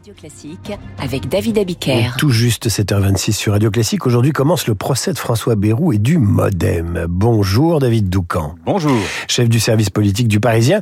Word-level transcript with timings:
Radio 0.00 0.14
Classique 0.14 0.72
avec 0.98 1.28
David 1.28 1.58
Abiker. 1.58 2.14
Tout 2.16 2.30
juste 2.30 2.70
7h26 2.70 3.32
sur 3.32 3.52
Radio 3.52 3.70
Classique. 3.70 4.06
Aujourd'hui 4.06 4.32
commence 4.32 4.66
le 4.66 4.74
procès 4.74 5.12
de 5.12 5.18
François 5.18 5.56
Bayrou 5.56 5.92
et 5.92 5.98
du 5.98 6.16
Modem. 6.16 7.04
Bonjour 7.06 7.80
David 7.80 8.08
Doucan. 8.08 8.54
Bonjour. 8.64 8.96
Chef 9.28 9.50
du 9.50 9.60
service 9.60 9.90
politique 9.90 10.26
du 10.26 10.40
Parisien. 10.40 10.80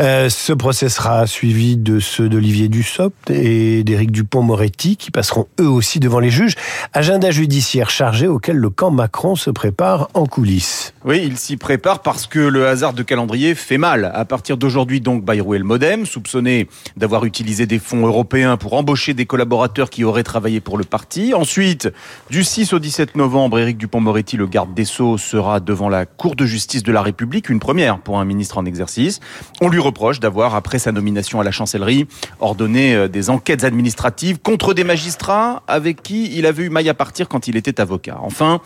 Euh, 0.00 0.30
ce 0.30 0.54
procès 0.54 0.88
sera 0.88 1.26
suivi 1.26 1.76
de 1.76 2.00
ceux 2.00 2.30
d'Olivier 2.30 2.68
Dussopt 2.68 3.28
et 3.28 3.84
d'Éric 3.84 4.10
Dupont-Moretti 4.12 4.96
qui 4.96 5.10
passeront 5.10 5.46
eux 5.60 5.68
aussi 5.68 6.00
devant 6.00 6.20
les 6.20 6.30
juges. 6.30 6.54
Agenda 6.94 7.30
judiciaire 7.30 7.90
chargé 7.90 8.28
auquel 8.28 8.56
le 8.56 8.70
camp 8.70 8.90
Macron 8.90 9.36
se 9.36 9.50
prépare 9.50 10.08
en 10.14 10.24
coulisses. 10.24 10.94
Oui, 11.04 11.20
il 11.22 11.36
s'y 11.36 11.58
prépare 11.58 12.00
parce 12.00 12.26
que 12.26 12.38
le 12.38 12.66
hasard 12.66 12.94
de 12.94 13.02
calendrier 13.02 13.54
fait 13.54 13.76
mal. 13.76 14.10
À 14.14 14.24
partir 14.24 14.56
d'aujourd'hui 14.56 15.02
donc 15.02 15.22
Bayrou 15.22 15.52
et 15.52 15.58
le 15.58 15.64
Modem, 15.64 16.06
soupçonnés 16.06 16.66
d'avoir 16.96 17.26
utilisé 17.26 17.66
des 17.66 17.78
fonds 17.78 18.06
européens 18.06 18.53
pour 18.56 18.74
embaucher 18.74 19.14
des 19.14 19.26
collaborateurs 19.26 19.90
qui 19.90 20.04
auraient 20.04 20.22
travaillé 20.22 20.60
pour 20.60 20.78
le 20.78 20.84
parti. 20.84 21.34
Ensuite, 21.34 21.88
du 22.30 22.44
6 22.44 22.72
au 22.72 22.78
17 22.78 23.16
novembre, 23.16 23.58
Éric 23.58 23.78
Dupont-Moretti, 23.78 24.36
le 24.36 24.46
garde 24.46 24.74
des 24.74 24.84
Sceaux, 24.84 25.18
sera 25.18 25.60
devant 25.60 25.88
la 25.88 26.06
Cour 26.06 26.36
de 26.36 26.46
justice 26.46 26.82
de 26.82 26.92
la 26.92 27.02
République, 27.02 27.48
une 27.48 27.60
première 27.60 27.98
pour 27.98 28.18
un 28.18 28.24
ministre 28.24 28.58
en 28.58 28.64
exercice. 28.64 29.20
On 29.60 29.68
lui 29.68 29.80
reproche 29.80 30.20
d'avoir, 30.20 30.54
après 30.54 30.78
sa 30.78 30.92
nomination 30.92 31.40
à 31.40 31.44
la 31.44 31.50
chancellerie, 31.50 32.06
ordonné 32.40 32.94
euh, 32.94 33.08
des 33.08 33.30
enquêtes 33.30 33.64
administratives 33.64 34.38
contre 34.38 34.74
des 34.74 34.84
magistrats 34.84 35.62
avec 35.66 36.02
qui 36.02 36.36
il 36.36 36.46
avait 36.46 36.64
eu 36.64 36.70
maille 36.70 36.88
à 36.88 36.94
partir 36.94 37.28
quand 37.28 37.48
il 37.48 37.56
était 37.56 37.80
avocat. 37.80 38.18
Enfin, 38.20 38.60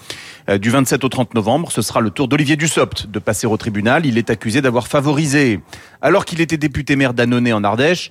euh, 0.49 0.59
du 0.59 0.71
27 0.71 1.05
au 1.05 1.09
30 1.09 1.35
novembre, 1.35 1.73
ce 1.73 1.83
sera 1.83 2.01
le 2.01 2.11
tour 2.11 2.29
d'Olivier 2.29 2.57
Dussopt 2.57 3.07
de 3.07 3.19
passer 3.19 3.47
au 3.47 3.57
tribunal. 3.57 4.07
Il 4.07 4.19
est 4.19 4.31
accusé 4.31 4.61
d'avoir 4.61 4.89
favorisé, 4.89 5.61
alors 6.03 6.25
qu'il 6.25 6.41
était 6.41 6.57
député 6.57 6.97
maire 6.97 7.15
d'Annonay 7.15 7.53
en 7.53 7.65
Ardèche, 7.65 8.11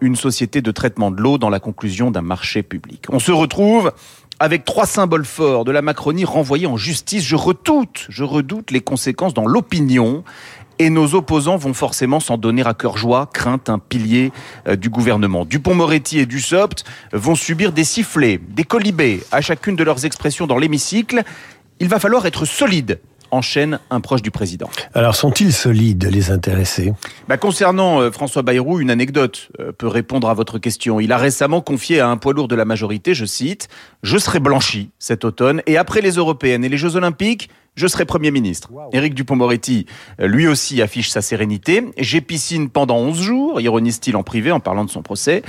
une 0.00 0.16
société 0.16 0.60
de 0.60 0.70
traitement 0.70 1.10
de 1.10 1.20
l'eau 1.20 1.38
dans 1.38 1.50
la 1.50 1.60
conclusion 1.60 2.10
d'un 2.10 2.22
marché 2.22 2.62
public. 2.62 3.04
On 3.10 3.18
se 3.18 3.32
retrouve 3.32 3.92
avec 4.40 4.64
trois 4.64 4.86
symboles 4.86 5.24
forts 5.24 5.64
de 5.64 5.72
la 5.72 5.82
Macronie 5.82 6.24
renvoyés 6.24 6.66
en 6.66 6.76
justice. 6.76 7.24
Je 7.24 7.36
redoute, 7.36 8.06
je 8.08 8.24
redoute 8.24 8.70
les 8.70 8.80
conséquences 8.80 9.34
dans 9.34 9.46
l'opinion. 9.46 10.24
Et 10.80 10.90
nos 10.90 11.16
opposants 11.16 11.56
vont 11.56 11.74
forcément 11.74 12.20
s'en 12.20 12.38
donner 12.38 12.64
à 12.64 12.72
cœur 12.72 12.96
joie, 12.96 13.28
crainte 13.32 13.68
un 13.68 13.80
pilier 13.80 14.30
euh, 14.68 14.76
du 14.76 14.90
gouvernement. 14.90 15.44
Dupont-Moretti 15.44 16.20
et 16.20 16.26
Dussopt 16.26 16.84
vont 17.12 17.34
subir 17.34 17.72
des 17.72 17.82
sifflets, 17.82 18.38
des 18.48 18.62
colibés 18.62 19.24
à 19.32 19.40
chacune 19.40 19.74
de 19.74 19.82
leurs 19.82 20.04
expressions 20.04 20.46
dans 20.46 20.56
l'hémicycle. 20.56 21.24
Il 21.80 21.88
va 21.88 21.98
falloir 21.98 22.26
être 22.26 22.44
solide 22.44 23.00
enchaîne 23.30 23.78
un 23.90 24.00
proche 24.00 24.22
du 24.22 24.30
président. 24.30 24.68
Alors 24.94 25.16
sont-ils 25.16 25.52
solides, 25.52 26.08
les 26.10 26.30
intéressés? 26.30 26.92
Bah, 27.28 27.36
Concernant 27.36 28.00
euh, 28.00 28.10
François 28.10 28.42
Bayrou, 28.42 28.80
une 28.80 28.90
anecdote 28.90 29.50
euh, 29.60 29.72
peut 29.72 29.86
répondre 29.86 30.28
à 30.28 30.34
votre 30.34 30.58
question. 30.58 31.00
Il 31.00 31.12
a 31.12 31.18
récemment 31.18 31.60
confié 31.60 32.00
à 32.00 32.08
un 32.08 32.16
poids 32.16 32.32
lourd 32.32 32.48
de 32.48 32.54
la 32.54 32.64
majorité, 32.64 33.14
je 33.14 33.24
cite, 33.24 33.68
Je 34.02 34.18
serai 34.18 34.40
blanchi 34.40 34.90
cet 34.98 35.24
automne 35.24 35.62
et 35.66 35.76
après 35.76 36.00
les 36.00 36.12
européennes 36.12 36.64
et 36.64 36.68
les 36.68 36.78
Jeux 36.78 36.96
olympiques, 36.96 37.50
je 37.74 37.86
serai 37.86 38.04
Premier 38.04 38.30
ministre. 38.32 38.70
Éric 38.92 39.14
Dupont-Moretti, 39.14 39.86
euh, 40.20 40.26
lui 40.26 40.48
aussi, 40.48 40.82
affiche 40.82 41.10
sa 41.10 41.22
sérénité. 41.22 41.84
J'ai 41.98 42.20
piscine 42.20 42.70
pendant 42.70 42.96
11 42.96 43.20
jours, 43.20 43.60
ironise-t-il 43.60 44.16
en 44.16 44.22
privé 44.22 44.50
en 44.50 44.60
parlant 44.60 44.84
de 44.84 44.90
son 44.90 45.02
procès. 45.02 45.42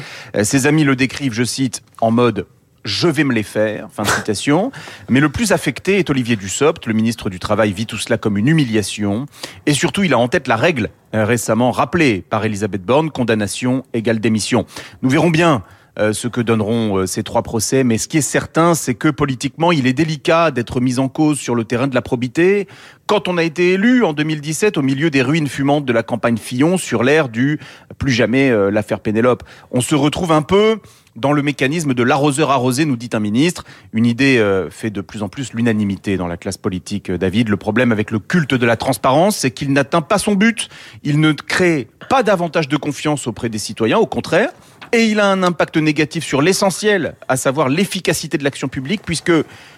Ses 0.43 0.67
amis 0.67 0.83
le 0.83 0.95
décrivent, 0.95 1.33
je 1.33 1.43
cite, 1.43 1.81
en 2.01 2.11
mode 2.11 2.45
je 2.83 3.07
vais 3.07 3.23
me 3.23 3.33
les 3.33 3.43
faire, 3.43 3.87
fin 3.91 4.03
de 4.03 4.07
citation. 4.19 4.71
Mais 5.09 5.19
le 5.19 5.29
plus 5.29 5.51
affecté 5.51 5.99
est 5.99 6.09
Olivier 6.09 6.35
Dussopt. 6.35 6.85
Le 6.85 6.93
ministre 6.93 7.29
du 7.29 7.39
Travail 7.39 7.73
vit 7.73 7.85
tout 7.85 7.97
cela 7.97 8.17
comme 8.17 8.37
une 8.37 8.47
humiliation. 8.47 9.25
Et 9.65 9.73
surtout, 9.73 10.03
il 10.03 10.13
a 10.13 10.17
en 10.17 10.27
tête 10.27 10.47
la 10.47 10.55
règle 10.55 10.89
euh, 11.15 11.25
récemment 11.25 11.71
rappelée 11.71 12.23
par 12.27 12.45
Elisabeth 12.45 12.83
Borne, 12.83 13.09
condamnation 13.09 13.83
égale 13.93 14.19
démission. 14.19 14.65
Nous 15.01 15.09
verrons 15.09 15.31
bien 15.31 15.63
euh, 15.97 16.13
ce 16.13 16.27
que 16.27 16.39
donneront 16.39 16.99
euh, 16.99 17.05
ces 17.07 17.23
trois 17.23 17.41
procès. 17.41 17.83
Mais 17.83 17.97
ce 17.97 18.07
qui 18.07 18.19
est 18.19 18.21
certain, 18.21 18.75
c'est 18.75 18.93
que 18.93 19.07
politiquement, 19.07 19.71
il 19.71 19.87
est 19.87 19.93
délicat 19.93 20.51
d'être 20.51 20.79
mis 20.79 20.99
en 20.99 21.09
cause 21.09 21.39
sur 21.39 21.55
le 21.55 21.63
terrain 21.63 21.87
de 21.87 21.95
la 21.95 22.03
probité. 22.03 22.67
Quand 23.07 23.27
on 23.27 23.37
a 23.37 23.43
été 23.43 23.73
élu 23.73 24.03
en 24.03 24.13
2017 24.13 24.77
au 24.77 24.83
milieu 24.83 25.09
des 25.09 25.23
ruines 25.23 25.47
fumantes 25.47 25.85
de 25.85 25.93
la 25.93 26.03
campagne 26.03 26.37
Fillon 26.37 26.77
sur 26.77 27.03
l'ère 27.03 27.27
du 27.27 27.59
plus 27.97 28.11
jamais 28.11 28.51
l'affaire 28.69 28.99
Pénélope, 28.99 29.41
on 29.71 29.81
se 29.81 29.95
retrouve 29.95 30.31
un 30.31 30.43
peu 30.43 30.79
dans 31.15 31.31
le 31.31 31.41
mécanisme 31.41 31.93
de 31.93 32.03
l'arroseur 32.03 32.51
arrosé, 32.51 32.85
nous 32.85 32.95
dit 32.95 33.09
un 33.13 33.19
ministre. 33.19 33.63
Une 33.93 34.05
idée 34.05 34.37
euh, 34.37 34.69
fait 34.69 34.89
de 34.89 35.01
plus 35.01 35.23
en 35.23 35.29
plus 35.29 35.53
l'unanimité 35.53 36.17
dans 36.17 36.27
la 36.27 36.37
classe 36.37 36.57
politique, 36.57 37.09
euh, 37.09 37.17
David. 37.17 37.49
Le 37.49 37.57
problème 37.57 37.91
avec 37.91 38.11
le 38.11 38.19
culte 38.19 38.53
de 38.53 38.65
la 38.65 38.77
transparence, 38.77 39.37
c'est 39.37 39.51
qu'il 39.51 39.73
n'atteint 39.73 40.01
pas 40.01 40.17
son 40.17 40.35
but. 40.35 40.69
Il 41.03 41.19
ne 41.19 41.31
crée 41.31 41.87
pas 42.09 42.23
davantage 42.23 42.67
de 42.67 42.77
confiance 42.77 43.27
auprès 43.27 43.49
des 43.49 43.57
citoyens, 43.57 43.97
au 43.97 44.05
contraire. 44.05 44.49
Et 44.91 45.05
il 45.05 45.19
a 45.19 45.31
un 45.31 45.43
impact 45.43 45.77
négatif 45.77 46.23
sur 46.23 46.41
l'essentiel, 46.41 47.15
à 47.27 47.37
savoir 47.37 47.69
l'efficacité 47.69 48.37
de 48.37 48.43
l'action 48.43 48.67
publique, 48.67 49.01
puisque 49.05 49.31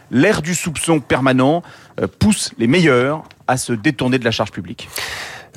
l'ère 0.10 0.42
du 0.42 0.56
soupçon 0.56 1.00
permanent 1.00 1.64
euh, 2.00 2.08
pousse 2.08 2.52
les 2.58 2.68
meilleurs 2.68 3.24
à 3.48 3.58
se 3.58 3.74
détourner 3.74 4.20
de 4.20 4.26
la 4.26 4.32
charge 4.32 4.52
publique. 4.52 4.88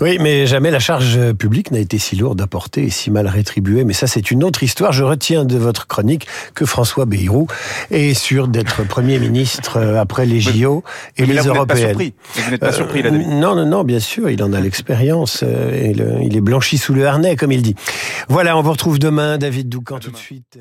Oui, 0.00 0.18
mais 0.20 0.46
jamais 0.46 0.70
la 0.70 0.80
charge 0.80 1.32
publique 1.34 1.70
n'a 1.70 1.78
été 1.78 1.98
si 1.98 2.16
lourde 2.16 2.40
à 2.40 2.46
porter 2.46 2.84
et 2.84 2.90
si 2.90 3.10
mal 3.10 3.28
rétribuée. 3.28 3.84
Mais 3.84 3.92
ça, 3.92 4.06
c'est 4.06 4.30
une 4.30 4.42
autre 4.42 4.62
histoire. 4.62 4.92
Je 4.92 5.04
retiens 5.04 5.44
de 5.44 5.56
votre 5.56 5.86
chronique 5.86 6.26
que 6.54 6.66
François 6.66 7.04
Bayrou 7.06 7.46
est 7.90 8.14
sûr 8.14 8.48
d'être 8.48 8.86
Premier 8.86 9.18
ministre 9.18 9.78
euh, 9.78 10.00
après 10.00 10.26
les 10.26 10.40
JO 10.40 10.82
et 11.16 11.26
les 11.26 11.36
Européennes. 11.36 11.96
Vous 12.34 12.50
n'êtes 12.50 12.60
pas 12.60 12.72
surpris, 12.72 13.02
là, 13.02 13.10
Non, 13.10 13.54
non, 13.54 13.66
non, 13.66 13.84
bien 13.84 14.00
sûr, 14.00 14.30
il 14.30 14.42
en 14.42 14.52
a 14.52 14.60
l'expérience. 14.60 15.42
Euh, 15.42 16.20
il 16.22 16.36
est 16.36 16.40
blanchi 16.40 16.78
sous 16.78 16.94
le 16.94 17.06
harnais, 17.06 17.36
comme 17.36 17.52
il 17.52 17.62
dit. 17.62 17.74
Voilà, 18.28 18.56
on 18.56 18.62
vous 18.62 18.72
retrouve 18.72 18.98
demain, 18.98 19.38
David 19.38 19.68
Doucan, 19.68 19.98
tout 19.98 20.10
de 20.10 20.16
suite. 20.16 20.58